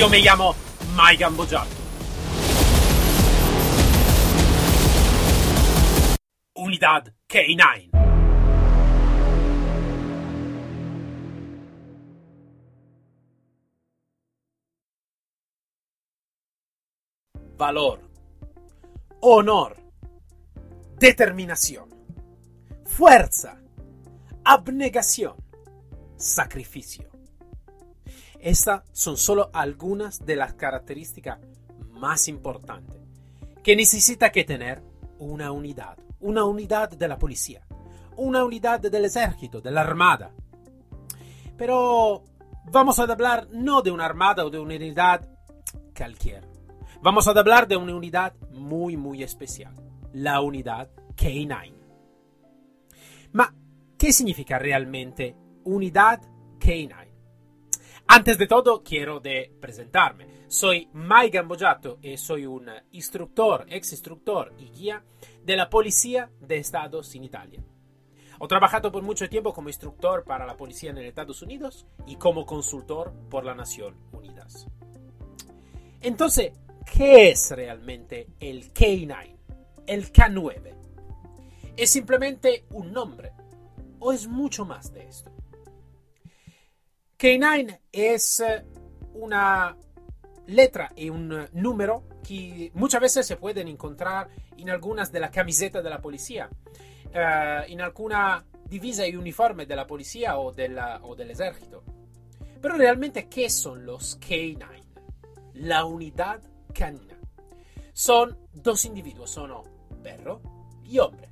Io 0.00 0.08
mi 0.08 0.22
chiamo 0.22 0.54
Mike 0.94 1.16
Gambogiato. 1.16 1.76
Unidad 6.54 7.12
K9. 7.28 7.90
Valor, 17.56 18.10
honor, 19.20 19.76
determinación, 20.96 21.90
fuerza, 22.86 23.60
abnegación, 24.44 25.36
sacrificio. 26.16 27.19
Estas 28.40 28.82
son 28.92 29.16
solo 29.16 29.50
algunas 29.52 30.24
de 30.24 30.36
las 30.36 30.54
características 30.54 31.38
más 31.90 32.28
importantes 32.28 32.96
que 33.62 33.76
necesita 33.76 34.32
que 34.32 34.44
tener 34.44 34.82
una 35.18 35.52
unidad, 35.52 35.98
una 36.20 36.44
unidad 36.44 36.90
de 36.90 37.08
la 37.08 37.18
policía, 37.18 37.66
una 38.16 38.44
unidad 38.44 38.80
del 38.80 39.04
ejército, 39.04 39.60
de 39.60 39.70
la 39.70 39.82
armada. 39.82 40.32
Pero 41.58 42.24
vamos 42.70 42.98
a 42.98 43.02
hablar 43.02 43.48
no 43.52 43.82
de 43.82 43.90
una 43.90 44.06
armada 44.06 44.46
o 44.46 44.50
de 44.50 44.58
una 44.58 44.76
unidad 44.76 45.28
cualquiera. 45.94 46.48
Vamos 47.02 47.28
a 47.28 47.32
hablar 47.32 47.68
de 47.68 47.76
una 47.76 47.94
unidad 47.94 48.34
muy, 48.52 48.96
muy 48.96 49.22
especial, 49.22 49.74
la 50.14 50.40
unidad 50.40 50.88
K9. 51.14 51.74
Ma, 53.32 53.54
¿qué 53.98 54.12
significa 54.12 54.58
realmente 54.58 55.36
unidad 55.64 56.22
K9? 56.58 57.09
Antes 58.12 58.38
de 58.38 58.48
todo, 58.48 58.82
quiero 58.82 59.20
de 59.20 59.52
presentarme. 59.60 60.26
Soy 60.48 60.88
Mike 60.94 61.38
Gambojato 61.38 62.00
y 62.02 62.16
soy 62.16 62.44
un 62.44 62.68
instructor, 62.90 63.64
ex 63.68 63.92
instructor 63.92 64.52
y 64.58 64.64
guía 64.64 65.04
de 65.44 65.56
la 65.56 65.70
Policía 65.70 66.28
de 66.40 66.56
Estados 66.56 67.14
en 67.14 67.22
Italia. 67.22 67.62
He 68.40 68.48
trabajado 68.48 68.90
por 68.90 69.04
mucho 69.04 69.28
tiempo 69.28 69.52
como 69.52 69.68
instructor 69.68 70.24
para 70.24 70.44
la 70.44 70.56
policía 70.56 70.90
en 70.90 70.98
Estados 70.98 71.40
Unidos 71.42 71.86
y 72.04 72.16
como 72.16 72.44
consultor 72.44 73.12
por 73.30 73.44
la 73.44 73.54
Nación 73.54 73.94
Unidas. 74.10 74.66
Entonces, 76.00 76.50
¿qué 76.92 77.30
es 77.30 77.52
realmente 77.52 78.26
el 78.40 78.74
K9? 78.74 79.36
El 79.86 80.12
K9. 80.12 80.74
¿Es 81.76 81.90
simplemente 81.90 82.64
un 82.70 82.92
nombre 82.92 83.30
o 84.00 84.12
es 84.12 84.26
mucho 84.26 84.64
más 84.64 84.92
de 84.92 85.06
esto? 85.06 85.30
K9 87.20 87.80
es 87.92 88.40
eh, 88.40 88.64
una 89.12 89.76
letra 90.46 90.90
y 90.96 91.10
un 91.10 91.48
número 91.52 92.04
que 92.26 92.70
muchas 92.72 93.02
veces 93.02 93.26
se 93.26 93.36
pueden 93.36 93.68
encontrar 93.68 94.30
en 94.56 94.70
algunas 94.70 95.12
de 95.12 95.20
las 95.20 95.30
camisetas 95.30 95.84
de 95.84 95.90
la 95.90 96.00
policía, 96.00 96.48
uh, 96.48 97.70
en 97.70 97.82
alguna 97.82 98.46
divisa 98.64 99.06
y 99.06 99.16
uniforme 99.16 99.66
de 99.66 99.76
la 99.76 99.86
policía 99.86 100.38
o, 100.38 100.50
de 100.50 100.70
la, 100.70 101.00
o 101.02 101.14
del 101.14 101.30
ejército. 101.30 101.84
Pero 102.62 102.76
realmente, 102.76 103.28
¿qué 103.28 103.50
son 103.50 103.84
los 103.84 104.18
K9? 104.18 104.82
La 105.54 105.84
unidad 105.84 106.40
canina. 106.72 107.18
Son 107.92 108.38
dos 108.54 108.86
individuos, 108.86 109.30
son 109.30 109.52
perro 110.02 110.40
y 110.84 110.98
hombre. 110.98 111.28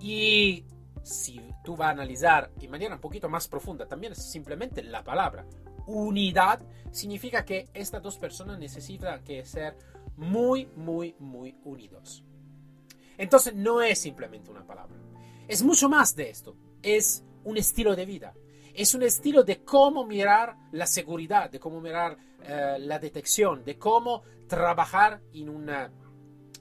Y 0.00 0.64
si 1.04 1.40
tú 1.62 1.76
vas 1.76 1.88
a 1.88 1.92
analizar 1.92 2.50
de 2.54 2.66
manera 2.66 2.94
un 2.94 3.00
poquito 3.00 3.28
más 3.28 3.46
profunda, 3.46 3.86
también 3.86 4.12
es 4.12 4.30
simplemente 4.30 4.82
la 4.82 5.04
palabra 5.04 5.46
unidad, 5.86 6.60
significa 6.90 7.44
que 7.44 7.68
estas 7.74 8.02
dos 8.02 8.18
personas 8.18 8.58
necesitan 8.58 9.22
que 9.22 9.44
ser 9.44 9.76
muy, 10.16 10.66
muy, 10.76 11.14
muy 11.18 11.56
unidos. 11.64 12.24
Entonces 13.18 13.54
no 13.54 13.82
es 13.82 13.98
simplemente 13.98 14.50
una 14.50 14.66
palabra, 14.66 14.96
es 15.46 15.62
mucho 15.62 15.88
más 15.88 16.16
de 16.16 16.30
esto, 16.30 16.56
es 16.82 17.22
un 17.44 17.56
estilo 17.56 17.94
de 17.94 18.06
vida, 18.06 18.34
es 18.74 18.94
un 18.94 19.02
estilo 19.02 19.44
de 19.44 19.62
cómo 19.62 20.06
mirar 20.06 20.56
la 20.72 20.86
seguridad, 20.86 21.50
de 21.50 21.60
cómo 21.60 21.80
mirar 21.80 22.16
eh, 22.42 22.76
la 22.80 22.98
detección, 22.98 23.62
de 23.64 23.78
cómo 23.78 24.22
trabajar 24.48 25.20
en, 25.32 25.48
una, 25.48 25.92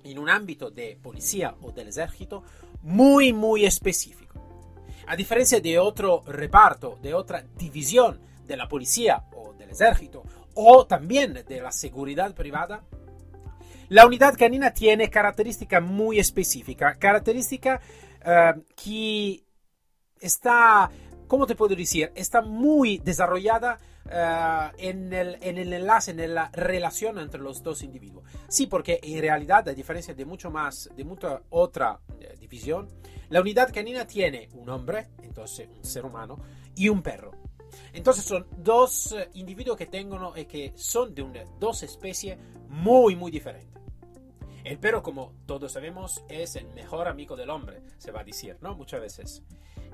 en 0.03 0.19
un 0.19 0.29
ámbito 0.29 0.69
de 0.69 0.97
policía 1.01 1.55
o 1.61 1.71
del 1.71 1.87
ejército 1.87 2.43
muy, 2.81 3.33
muy 3.33 3.65
específico. 3.65 4.22
A 5.07 5.15
diferencia 5.15 5.59
de 5.59 5.77
otro 5.79 6.23
reparto, 6.25 6.97
de 7.01 7.13
otra 7.13 7.43
división 7.57 8.19
de 8.45 8.57
la 8.57 8.67
policía 8.67 9.23
o 9.35 9.53
del 9.53 9.69
ejército, 9.69 10.23
o 10.53 10.85
también 10.85 11.33
de 11.33 11.61
la 11.61 11.71
seguridad 11.71 12.33
privada, 12.33 12.83
la 13.89 14.05
unidad 14.05 14.35
canina 14.37 14.73
tiene 14.73 15.09
características 15.09 15.83
muy 15.83 16.19
específicas, 16.19 16.97
características 16.97 17.81
uh, 18.25 18.59
que 18.75 19.43
está, 20.19 20.89
¿cómo 21.27 21.47
te 21.47 21.55
puedo 21.55 21.75
decir? 21.75 22.11
Está 22.15 22.41
muy 22.41 22.97
desarrollada 22.99 23.79
uh, 24.05 24.75
en, 24.77 25.13
el, 25.13 25.37
en, 25.41 25.57
el, 25.57 25.73
enlace, 25.73 26.11
en 26.11 26.33
la 26.33 26.49
relación 26.53 27.19
entre 27.19 27.41
los 27.41 27.63
dos 27.63 27.83
individuos. 27.83 28.23
Sí, 28.47 28.67
porque 28.67 28.99
en 29.01 29.21
realidad, 29.21 29.67
a 29.67 29.73
diferencia 29.73 30.13
de 30.13 30.25
mucho 30.25 30.51
más, 30.51 30.89
de 30.95 31.03
mucha 31.03 31.41
otra 31.49 31.99
uh, 32.07 32.39
división, 32.39 32.87
la 33.29 33.41
unidad 33.41 33.73
canina 33.73 34.05
tiene 34.05 34.49
un 34.53 34.69
hombre, 34.69 35.09
entonces 35.23 35.67
un 35.75 35.83
ser 35.83 36.05
humano, 36.05 36.39
y 36.75 36.89
un 36.89 37.01
perro. 37.01 37.31
Entonces 37.93 38.23
son 38.23 38.45
dos 38.57 39.11
eh, 39.13 39.29
individuos 39.33 39.77
que 39.77 39.87
tengo 39.87 40.33
y 40.35 40.45
que 40.45 40.73
son 40.75 41.13
de 41.13 41.21
una, 41.21 41.43
dos 41.59 41.83
especies 41.83 42.37
muy, 42.69 43.15
muy 43.15 43.31
diferentes. 43.31 43.81
El 44.63 44.79
perro, 44.79 45.03
como 45.03 45.33
todos 45.45 45.71
sabemos, 45.71 46.23
es 46.29 46.55
el 46.55 46.67
mejor 46.69 47.07
amigo 47.07 47.35
del 47.35 47.49
hombre, 47.49 47.81
se 47.97 48.11
va 48.11 48.21
a 48.21 48.23
decir, 48.23 48.57
¿no? 48.61 48.75
Muchas 48.75 49.01
veces. 49.01 49.43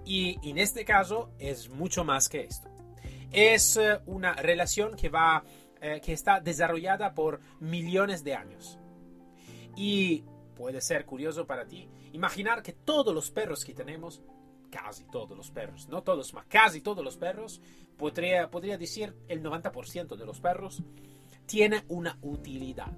Y 0.09 0.39
en 0.41 0.57
este 0.57 0.83
caso 0.83 1.29
es 1.37 1.69
mucho 1.69 2.03
más 2.03 2.29
que 2.29 2.41
esto. 2.41 2.67
Es 3.31 3.77
eh, 3.77 3.99
una 4.07 4.33
relación 4.33 4.95
que 4.95 5.07
va, 5.07 5.43
eh, 5.79 6.01
que 6.03 6.13
está 6.13 6.39
desarrollada 6.39 7.13
por 7.13 7.39
millones 7.59 8.23
de 8.23 8.33
años. 8.33 8.79
Y 9.75 10.23
puede 10.55 10.81
ser 10.81 11.05
curioso 11.05 11.45
para 11.45 11.67
ti 11.67 11.87
imaginar 12.13 12.63
que 12.63 12.73
todos 12.73 13.13
los 13.13 13.29
perros 13.29 13.63
que 13.63 13.75
tenemos, 13.75 14.23
casi 14.71 15.03
todos 15.05 15.37
los 15.37 15.51
perros, 15.51 15.87
no 15.89 16.01
todos, 16.01 16.33
mas 16.33 16.47
casi 16.47 16.81
todos 16.81 17.05
los 17.05 17.15
perros, 17.15 17.61
podría, 17.95 18.49
podría 18.49 18.79
decir 18.79 19.15
el 19.27 19.43
90% 19.43 20.15
de 20.15 20.25
los 20.25 20.39
perros, 20.39 20.81
tiene 21.45 21.83
una 21.87 22.17
utilidad. 22.23 22.91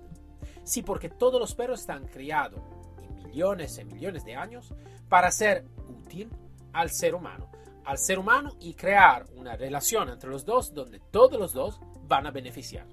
Sí, 0.64 0.82
porque 0.82 1.10
todos 1.10 1.42
los 1.42 1.56
perros 1.56 1.82
están 1.82 2.08
criados 2.08 2.62
en 3.04 3.28
millones 3.28 3.78
y 3.78 3.84
millones 3.84 4.24
de 4.24 4.36
años 4.36 4.74
para 5.10 5.30
ser 5.30 5.66
útil 5.90 6.30
al 6.74 6.90
ser 6.90 7.16
humano. 7.16 7.52
Al 7.86 7.98
ser 7.98 8.20
humano 8.20 8.56
y 8.60 8.74
crear 8.74 9.26
una 9.36 9.56
relación 9.56 10.10
entre 10.10 10.30
los 10.30 10.46
dos 10.46 10.74
donde 10.74 11.00
todos 11.00 11.40
los 11.40 11.54
dos 11.54 11.80
van 12.08 12.28
a 12.28 12.32
beneficiar. 12.32 12.86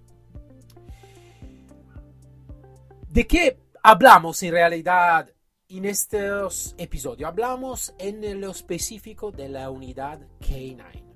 ¿De 3.08 3.26
qué 3.26 3.60
hablamos 3.82 4.42
en 4.42 4.52
realidad 4.52 5.30
en 5.68 5.84
estos 5.84 6.74
episodios? 6.78 7.28
Hablamos 7.28 7.94
en 7.98 8.40
lo 8.40 8.50
específico 8.50 9.30
de 9.30 9.48
la 9.48 9.70
unidad 9.70 10.20
K9. 10.40 11.08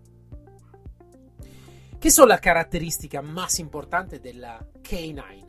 ¿Qué 2.00 2.10
son 2.10 2.28
las 2.28 2.40
características 2.40 3.22
más 3.22 3.60
importantes 3.60 4.20
de 4.22 4.34
la 4.34 4.66
K9? 4.82 5.46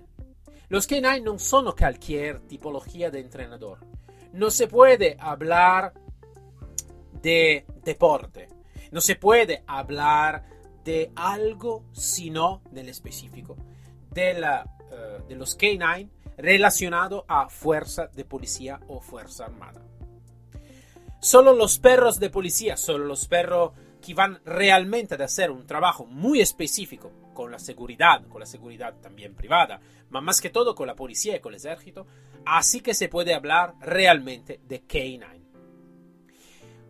Los 0.70 0.88
K9 0.88 1.24
no 1.24 1.40
son 1.40 1.72
cualquier 1.76 2.42
tipología 2.42 3.10
de 3.10 3.22
entrenador. 3.22 3.80
No 4.34 4.52
se 4.52 4.68
puede 4.68 5.18
hablar 5.20 5.94
de 7.24 7.66
deporte. 7.84 8.50
No 8.92 9.02
se 9.02 9.16
puede 9.16 9.64
hablar 9.66 10.44
de 10.84 11.12
algo 11.16 11.86
sino 11.94 12.62
del 12.70 12.90
específico. 12.90 13.58
De, 14.12 14.36
la, 14.36 14.64
uh, 14.92 15.28
de 15.28 15.36
los 15.36 15.58
K9 15.58 16.08
relacionado 16.38 17.26
a 17.28 17.50
fuerza 17.50 18.08
de 18.08 18.26
policía 18.26 18.80
o 18.88 19.00
fuerza 19.00 19.46
armada. 19.46 19.82
Solo 21.20 21.54
los 21.54 21.80
perros 21.80 22.20
de 22.20 22.30
policía, 22.30 22.78
solo 22.78 23.06
los 23.06 23.28
perros 23.28 23.72
que 24.02 24.14
van 24.14 24.42
realmente 24.46 25.16
a 25.16 25.26
hacer 25.26 25.50
un 25.50 25.66
trabajo 25.66 26.06
muy 26.06 26.42
específico 26.42 27.12
con 27.34 27.50
la 27.50 27.58
seguridad, 27.58 28.28
con 28.28 28.42
la 28.42 28.46
seguridad 28.46 28.96
también 29.02 29.34
privada, 29.34 29.80
más 30.10 30.42
que 30.42 30.50
todo 30.50 30.76
con 30.76 30.86
la 30.86 30.96
policía 30.96 31.38
y 31.38 31.40
con 31.40 31.54
el 31.54 31.60
ejército, 31.60 32.06
así 32.46 32.82
que 32.82 32.94
se 32.94 33.10
puede 33.10 33.34
hablar 33.34 33.74
realmente 33.80 34.60
de 34.68 34.86
K9. 34.86 35.43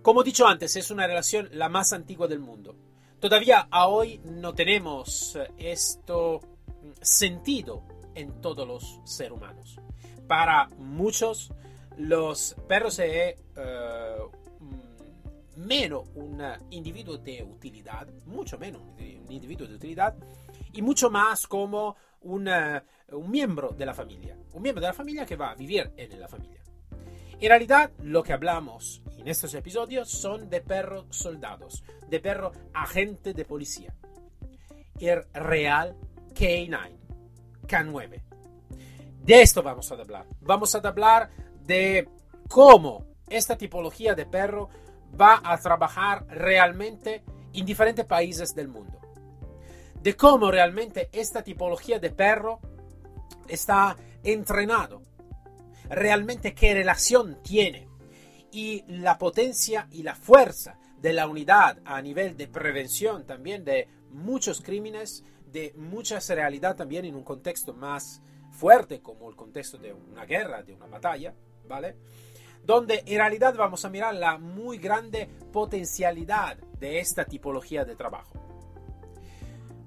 Como 0.04 0.22
dicho 0.22 0.46
antes, 0.46 0.76
es 0.76 0.92
una 0.92 1.08
relación 1.08 1.48
la 1.54 1.70
más 1.70 1.94
antigua 1.94 2.28
del 2.28 2.40
mundo. 2.40 2.76
Todavía 3.22 3.70
a 3.72 3.88
hoy 3.88 4.20
no 4.26 4.54
tenemos 4.54 5.38
eh, 5.38 5.48
esto 5.58 6.42
mm, 6.68 6.92
sentido 7.02 7.84
en 8.14 8.42
todos 8.42 8.68
los 8.68 9.00
seres 9.06 9.32
humanos. 9.32 9.80
Para 10.28 10.68
muchos, 10.78 11.54
los 11.98 12.54
perros 12.68 12.96
se, 12.96 13.38
uh, 13.56 14.30
menos 15.56 16.10
un 16.16 16.42
individuo 16.72 17.18
de 17.18 17.42
utilidad, 17.42 18.06
mucho 18.26 18.58
menos 18.58 18.82
un 18.82 19.32
individuo 19.32 19.68
de 19.68 19.76
utilidad, 19.76 20.16
y 20.74 20.82
mucho 20.82 21.10
más 21.10 21.48
como 21.48 21.96
un 22.22 22.50
miembro 23.30 23.70
de 23.70 23.86
la 23.86 23.94
familia, 23.94 24.38
un 24.52 24.62
miembro 24.62 24.82
de 24.82 24.88
la 24.88 24.94
familia 24.94 25.26
que 25.26 25.38
va 25.38 25.52
a 25.52 25.56
vivir 25.56 25.92
en 25.96 26.20
la 26.20 26.28
familia. 26.28 26.62
En 27.44 27.50
realidad, 27.50 27.92
lo 28.00 28.24
que 28.24 28.31
hablamos 28.31 29.01
en 29.18 29.28
estos 29.28 29.54
episodios 29.54 30.10
son 30.10 30.50
de 30.50 30.62
perros 30.62 31.07
soldados, 31.10 31.84
de 32.07 32.22
perro 32.22 32.54
agente 32.74 33.34
de 33.34 33.44
policía. 33.44 33.94
El 34.98 35.25
Real 35.34 35.94
K9, 36.34 36.92
K9. 37.68 38.22
De 39.25 39.42
esto 39.42 39.62
vamos 39.62 39.92
a 39.92 39.95
hablar. 39.95 40.25
Vamos 40.40 40.74
a 40.74 40.78
hablar 40.78 41.31
de 41.66 42.07
cómo 42.48 43.07
esta 43.28 43.57
tipología 43.57 44.16
de 44.16 44.25
perro 44.25 44.69
va 45.19 45.42
a 45.44 45.57
trabajar 45.57 46.25
realmente 46.30 47.25
en 47.51 47.66
diferentes 47.66 48.06
países 48.06 48.56
del 48.56 48.69
mundo. 48.69 49.01
De 50.01 50.16
cómo 50.16 50.50
realmente 50.50 51.10
esta 51.12 51.44
tipología 51.44 52.00
de 52.00 52.10
perro 52.10 52.62
está 53.50 53.98
entrenado 54.24 55.01
realmente 55.89 56.53
qué 56.53 56.74
relación 56.74 57.41
tiene 57.44 57.88
y 58.51 58.83
la 58.88 59.18
potencia 59.18 59.88
y 59.91 60.03
la 60.03 60.15
fuerza 60.15 60.77
de 61.01 61.13
la 61.13 61.27
unidad 61.27 61.80
a 61.85 62.01
nivel 62.01 62.38
de 62.38 62.47
prevención 62.47 63.25
también 63.25 63.65
de 63.65 63.88
muchos 64.12 64.62
crímenes, 64.62 65.24
de 65.51 65.74
muchas 65.75 66.30
realidades 66.30 66.77
también 66.77 67.06
en 67.06 67.15
un 67.15 67.24
contexto 67.24 67.74
más 67.74 68.21
fuerte 68.51 69.01
como 69.01 69.30
el 69.30 69.35
contexto 69.35 69.77
de 69.77 69.94
una 69.94 70.25
guerra, 70.25 70.63
de 70.63 70.74
una 70.74 70.85
batalla, 70.85 71.33
¿vale? 71.68 71.97
Donde 72.63 73.03
en 73.06 73.18
realidad 73.18 73.56
vamos 73.56 73.83
a 73.83 73.89
mirar 73.89 74.13
la 74.13 74.38
muy 74.38 74.77
grande 74.77 75.27
potencialidad 75.51 76.57
de 76.80 77.00
esta 77.00 77.25
tipología 77.25 77.83
de 77.83 77.95
trabajo. 77.95 78.39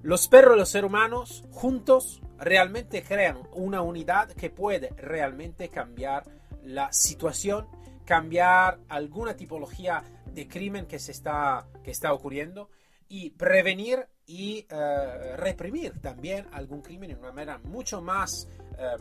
Los 0.03 0.29
perros 0.29 0.57
y 0.57 0.59
los 0.59 0.69
seres 0.69 0.89
humanos 0.89 1.45
juntos 1.51 2.21
realmente 2.39 3.03
crean 3.03 3.39
una 3.53 3.83
unidad 3.83 4.31
que 4.33 4.51
puede 4.51 4.91
realmente 4.97 5.69
cambiar 5.69 6.25
la 6.63 6.93
situación, 6.93 7.67
cambiar 8.05 8.81
alguna 8.89 9.37
tipología 9.37 10.03
de 10.33 10.47
crimen 10.47 10.87
que 10.87 10.99
se 10.99 11.13
está, 11.13 11.67
que 11.83 11.91
está 11.91 12.13
ocurriendo 12.13 12.69
y 13.09 13.31
prevenir 13.31 14.07
y 14.27 14.67
eh, 14.69 15.37
reprimir 15.37 16.01
también 16.01 16.47
algún 16.53 16.83
crimen 16.83 17.11
de 17.11 17.17
una 17.17 17.33
manera 17.33 17.59
mucho 17.59 18.03
más 18.03 18.49
em, 18.77 19.01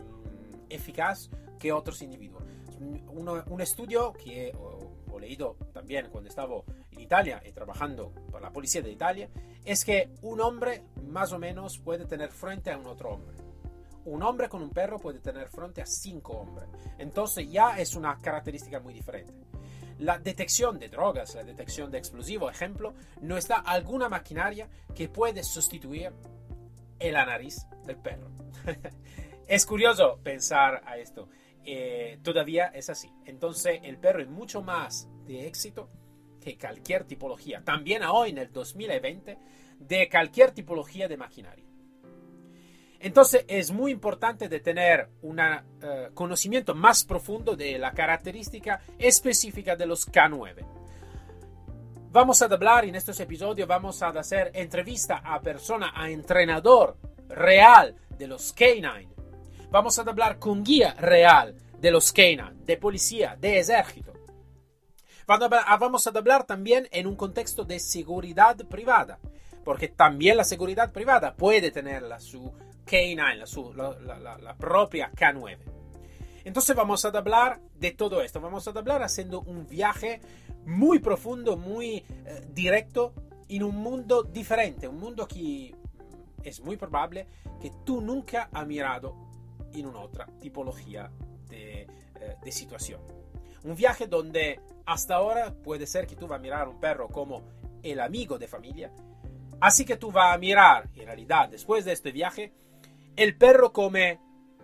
eficaz 0.68 1.28
que 1.58 1.72
otros 1.72 2.00
individuos. 2.02 2.42
Un 2.78 3.60
estudio 3.60 4.12
que 4.12 4.48
he 4.48 5.20
leído 5.20 5.56
también 5.72 6.08
cuando 6.10 6.28
estaba 6.28 6.62
en 6.90 7.00
Italia 7.00 7.42
y 7.46 7.52
trabajando 7.52 8.12
para 8.30 8.46
la 8.46 8.52
policía 8.52 8.82
de 8.82 8.90
Italia 8.90 9.28
es 9.64 9.84
que 9.84 10.10
un 10.22 10.40
hombre 10.40 10.84
más 11.08 11.32
o 11.32 11.38
menos 11.38 11.78
puede 11.78 12.06
tener 12.06 12.30
frente 12.30 12.70
a 12.70 12.78
un 12.78 12.86
otro 12.86 13.10
hombre. 13.10 13.36
Un 14.04 14.22
hombre 14.22 14.48
con 14.48 14.62
un 14.62 14.70
perro 14.70 14.98
puede 14.98 15.18
tener 15.18 15.48
frente 15.48 15.82
a 15.82 15.86
cinco 15.86 16.34
hombres. 16.34 16.68
Entonces 16.98 17.50
ya 17.50 17.78
es 17.78 17.96
una 17.96 18.20
característica 18.20 18.78
muy 18.78 18.94
diferente. 18.94 19.32
La 19.98 20.18
detección 20.18 20.78
de 20.78 20.88
drogas, 20.88 21.34
la 21.34 21.42
detección 21.42 21.90
de 21.90 21.98
explosivos, 21.98 22.52
ejemplo, 22.52 22.94
no 23.22 23.36
está 23.36 23.56
alguna 23.56 24.08
maquinaria 24.08 24.68
que 24.94 25.08
puede 25.08 25.42
sustituir 25.42 26.12
la 27.00 27.24
nariz 27.24 27.66
del 27.84 27.96
perro. 27.96 28.28
es 29.48 29.66
curioso 29.66 30.20
pensar 30.22 30.82
a 30.86 30.98
esto. 30.98 31.28
Eh, 31.68 32.20
todavía 32.22 32.66
es 32.66 32.88
así. 32.90 33.10
Entonces 33.24 33.80
el 33.82 33.98
perro 33.98 34.22
es 34.22 34.28
mucho 34.28 34.62
más 34.62 35.08
de 35.26 35.48
éxito 35.48 35.90
que 36.40 36.56
cualquier 36.56 37.04
tipología, 37.04 37.62
también 37.64 38.04
hoy 38.04 38.30
en 38.30 38.38
el 38.38 38.52
2020, 38.52 39.36
de 39.80 40.08
cualquier 40.08 40.52
tipología 40.52 41.08
de 41.08 41.16
maquinaria. 41.16 41.66
Entonces 43.00 43.44
es 43.48 43.72
muy 43.72 43.90
importante 43.90 44.48
de 44.48 44.60
tener 44.60 45.08
un 45.22 45.40
eh, 45.40 46.10
conocimiento 46.14 46.72
más 46.72 47.04
profundo 47.04 47.56
de 47.56 47.78
la 47.78 47.92
característica 47.92 48.80
específica 48.96 49.74
de 49.74 49.86
los 49.86 50.06
K9. 50.06 50.64
Vamos 52.12 52.40
a 52.40 52.44
hablar 52.44 52.84
en 52.84 52.94
estos 52.94 53.18
episodios, 53.18 53.66
vamos 53.66 54.00
a 54.02 54.08
hacer 54.10 54.52
entrevista 54.54 55.16
a 55.16 55.40
persona, 55.40 55.92
a 55.94 56.08
entrenador 56.10 56.96
real 57.28 57.96
de 58.16 58.28
los 58.28 58.54
K9. 58.54 59.15
Vamos 59.76 59.98
a 59.98 60.02
hablar 60.08 60.38
con 60.38 60.64
guía 60.64 60.94
real 60.94 61.54
de 61.78 61.90
los 61.90 62.14
K9, 62.14 62.64
de 62.64 62.78
policía, 62.78 63.36
de 63.38 63.58
ejército. 63.58 64.14
Ah, 65.28 65.76
vamos 65.78 66.06
a 66.06 66.10
hablar 66.16 66.44
también 66.44 66.88
en 66.92 67.06
un 67.06 67.14
contexto 67.14 67.62
de 67.62 67.78
seguridad 67.78 68.56
privada, 68.56 69.18
porque 69.66 69.88
también 69.88 70.38
la 70.38 70.44
seguridad 70.44 70.92
privada 70.92 71.34
puede 71.34 71.70
tener 71.72 72.04
la 72.04 72.20
su 72.20 72.54
K9, 72.86 73.74
la, 73.74 74.38
la, 74.38 74.56
propia 74.56 75.12
K9. 75.12 75.58
Entonces 76.46 76.74
vamos 76.74 77.04
a 77.04 77.08
hablar 77.08 77.60
de 77.78 77.90
todo 77.90 78.22
esto, 78.22 78.40
vamos 78.40 78.66
a 78.66 78.70
hablar 78.70 79.02
haciendo 79.02 79.42
un 79.42 79.68
viaje 79.68 80.22
muy 80.64 81.00
profundo, 81.00 81.58
muy 81.58 81.96
eh, 81.96 82.46
directo 82.54 83.12
en 83.50 83.62
un 83.62 83.76
mundo 83.76 84.22
diferente, 84.22 84.88
un 84.88 85.00
mundo 85.00 85.28
que 85.28 85.74
es 86.42 86.60
muy 86.62 86.78
probable 86.78 87.26
que 87.60 87.70
tú 87.84 88.00
nunca 88.00 88.48
has 88.54 88.66
mirado 88.66 89.25
en 89.80 89.86
una 89.86 90.00
otra 90.00 90.26
tipología 90.40 91.10
de, 91.48 91.82
eh, 91.82 92.36
de 92.42 92.52
situación. 92.52 93.00
Un 93.64 93.74
viaje 93.74 94.06
donde 94.06 94.60
hasta 94.84 95.16
ahora 95.16 95.52
puede 95.52 95.86
ser 95.86 96.06
que 96.06 96.16
tú 96.16 96.26
vas 96.26 96.38
a 96.38 96.42
mirar 96.42 96.66
a 96.66 96.68
un 96.68 96.80
perro 96.80 97.08
como 97.08 97.42
el 97.82 98.00
amigo 98.00 98.38
de 98.38 98.48
familia. 98.48 98.92
Así 99.60 99.84
que 99.84 99.96
tú 99.96 100.12
vas 100.12 100.34
a 100.34 100.38
mirar, 100.38 100.88
en 100.94 101.06
realidad, 101.06 101.48
después 101.48 101.84
de 101.84 101.92
este 101.92 102.12
viaje, 102.12 102.52
el 103.16 103.36
perro 103.36 103.72
como 103.72 103.98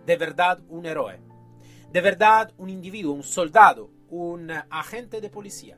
de 0.05 0.17
verdad 0.17 0.59
un 0.69 0.85
héroe. 0.85 1.19
De 1.91 2.01
verdad 2.01 2.53
un 2.57 2.69
individuo, 2.69 3.13
un 3.13 3.23
soldado, 3.23 3.89
un 4.09 4.51
agente 4.69 5.21
de 5.21 5.29
policía. 5.29 5.77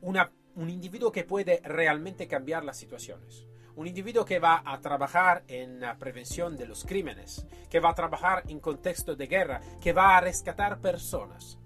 un 0.00 0.70
individuo 0.70 1.10
que 1.10 1.24
puede 1.24 1.60
realmente 1.64 2.28
cambiar 2.28 2.64
las 2.64 2.76
situaciones 2.76 3.46
un 3.76 3.86
individuo 3.86 4.24
que 4.24 4.38
va 4.38 4.62
a 4.64 4.80
trabajar 4.80 5.44
en 5.48 5.80
la 5.80 5.96
prevención 5.96 6.56
de 6.56 6.66
los 6.66 6.84
crímenes, 6.84 7.46
que 7.68 7.80
va 7.80 7.90
a 7.90 7.94
trabajar 7.94 8.44
en 8.48 8.60
contexto 8.60 9.16
de 9.16 9.26
guerra, 9.26 9.60
que 9.80 9.92
va 9.92 10.16
a 10.16 10.20
rescatar 10.20 10.80
personas. 10.80 11.58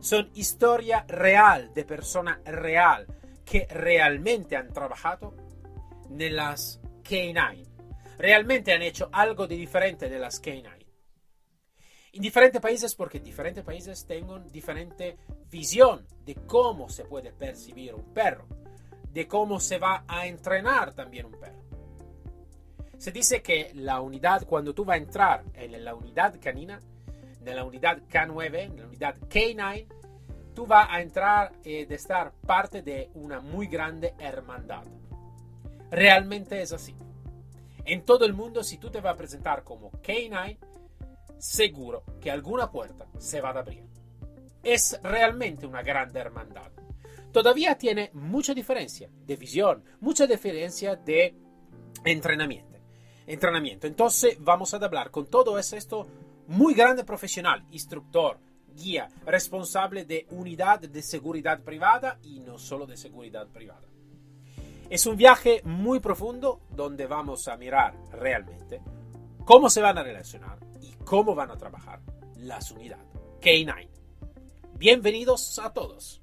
Son 0.00 0.30
historia 0.34 1.04
real 1.08 1.72
de 1.74 1.84
persona 1.84 2.40
real 2.44 3.06
que 3.44 3.66
realmente 3.70 4.56
han 4.56 4.72
trabajado 4.72 5.34
en 6.08 6.36
las 6.36 6.80
K9. 7.02 7.66
Realmente 8.18 8.72
han 8.72 8.82
hecho 8.82 9.08
algo 9.12 9.46
de 9.46 9.56
diferente 9.56 10.08
de 10.08 10.18
las 10.18 10.42
K9. 10.42 10.86
En 12.12 12.22
diferentes 12.22 12.60
países, 12.60 12.94
porque 12.94 13.20
diferentes 13.20 13.64
países 13.64 14.06
tienen 14.06 14.50
diferente 14.50 15.18
visión 15.50 16.06
de 16.24 16.34
cómo 16.34 16.88
se 16.88 17.04
puede 17.04 17.32
percibir 17.32 17.94
un 17.94 18.12
perro 18.14 18.46
de 19.12 19.26
cómo 19.26 19.60
se 19.60 19.78
va 19.78 20.04
a 20.06 20.26
entrenar 20.26 20.92
también 20.92 21.26
un 21.26 21.32
perro. 21.32 21.58
Se 22.98 23.12
dice 23.12 23.42
que 23.42 23.70
la 23.74 24.00
unidad, 24.00 24.44
cuando 24.46 24.74
tú 24.74 24.84
vas 24.84 24.94
a 24.94 25.02
entrar 25.02 25.44
en 25.54 25.84
la 25.84 25.94
unidad 25.94 26.34
canina, 26.40 26.80
en 27.44 27.56
la 27.56 27.64
unidad 27.64 28.02
K9, 28.10 28.58
en 28.58 28.76
la 28.76 28.86
unidad 28.86 29.16
K9, 29.28 29.86
tú 30.54 30.66
vas 30.66 30.88
a 30.90 31.00
entrar 31.00 31.52
y 31.64 31.84
de 31.84 31.94
estar 31.94 32.32
parte 32.32 32.82
de 32.82 33.10
una 33.14 33.40
muy 33.40 33.68
grande 33.68 34.14
hermandad. 34.18 34.82
Realmente 35.90 36.60
es 36.60 36.72
así. 36.72 36.94
En 37.84 38.04
todo 38.04 38.24
el 38.24 38.34
mundo, 38.34 38.62
si 38.62 38.78
tú 38.78 38.90
te 38.90 39.00
vas 39.00 39.14
a 39.14 39.16
presentar 39.16 39.62
como 39.62 39.92
K9, 39.92 40.58
seguro 41.38 42.02
que 42.20 42.30
alguna 42.30 42.70
puerta 42.70 43.06
se 43.18 43.40
va 43.40 43.50
a 43.50 43.60
abrir. 43.60 43.84
Es 44.62 44.98
realmente 45.02 45.66
una 45.66 45.82
grande 45.82 46.18
hermandad 46.18 46.70
todavía 47.32 47.76
tiene 47.76 48.10
mucha 48.14 48.54
diferencia 48.54 49.10
de 49.26 49.36
visión, 49.36 49.84
mucha 50.00 50.26
diferencia 50.26 50.96
de 50.96 51.34
entrenamiento. 52.04 52.78
entrenamiento. 53.26 53.86
Entonces 53.86 54.36
vamos 54.40 54.72
a 54.72 54.78
hablar 54.78 55.10
con 55.10 55.26
todo 55.26 55.58
esto 55.58 56.06
muy 56.46 56.72
grande 56.72 57.04
profesional, 57.04 57.66
instructor, 57.70 58.38
guía, 58.74 59.08
responsable 59.26 60.04
de 60.04 60.26
unidad 60.30 60.80
de 60.80 61.02
seguridad 61.02 61.62
privada 61.62 62.18
y 62.22 62.40
no 62.40 62.58
solo 62.58 62.86
de 62.86 62.96
seguridad 62.96 63.46
privada. 63.48 63.86
Es 64.88 65.04
un 65.04 65.16
viaje 65.16 65.60
muy 65.64 66.00
profundo 66.00 66.62
donde 66.70 67.06
vamos 67.06 67.46
a 67.48 67.56
mirar 67.58 67.94
realmente 68.10 68.80
cómo 69.44 69.68
se 69.68 69.82
van 69.82 69.98
a 69.98 70.02
relacionar 70.02 70.58
y 70.80 70.92
cómo 71.04 71.34
van 71.34 71.50
a 71.50 71.58
trabajar 71.58 72.00
las 72.36 72.70
unidades 72.70 73.06
K9. 73.40 73.88
Bienvenidos 74.78 75.58
a 75.58 75.72
todos. 75.72 76.22